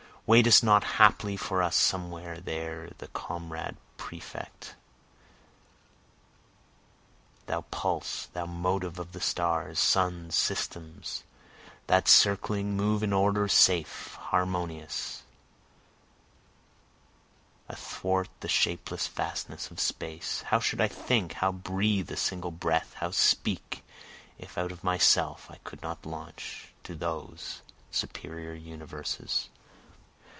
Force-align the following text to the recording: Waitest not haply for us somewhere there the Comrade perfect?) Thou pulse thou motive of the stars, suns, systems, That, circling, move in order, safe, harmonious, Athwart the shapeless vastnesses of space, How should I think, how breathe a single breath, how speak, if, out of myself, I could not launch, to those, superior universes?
Waitest 0.27 0.63
not 0.63 0.83
haply 0.95 1.35
for 1.35 1.61
us 1.61 1.75
somewhere 1.75 2.39
there 2.39 2.89
the 2.99 3.09
Comrade 3.09 3.75
perfect?) 3.97 4.75
Thou 7.47 7.61
pulse 7.69 8.27
thou 8.31 8.45
motive 8.45 8.97
of 8.97 9.11
the 9.11 9.19
stars, 9.19 9.77
suns, 9.77 10.33
systems, 10.33 11.25
That, 11.87 12.07
circling, 12.07 12.77
move 12.77 13.03
in 13.03 13.11
order, 13.11 13.49
safe, 13.49 14.15
harmonious, 14.21 15.23
Athwart 17.67 18.29
the 18.39 18.47
shapeless 18.47 19.07
vastnesses 19.09 19.69
of 19.69 19.81
space, 19.81 20.43
How 20.43 20.59
should 20.61 20.79
I 20.79 20.87
think, 20.87 21.33
how 21.33 21.51
breathe 21.51 22.09
a 22.09 22.15
single 22.15 22.51
breath, 22.51 22.93
how 22.99 23.11
speak, 23.11 23.83
if, 24.37 24.57
out 24.57 24.71
of 24.71 24.81
myself, 24.81 25.47
I 25.49 25.57
could 25.65 25.81
not 25.81 26.05
launch, 26.05 26.71
to 26.83 26.95
those, 26.95 27.61
superior 27.91 28.53
universes? 28.53 29.49